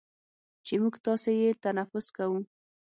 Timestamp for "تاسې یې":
1.05-1.49